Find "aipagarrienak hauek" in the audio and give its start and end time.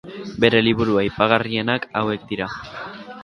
1.01-2.27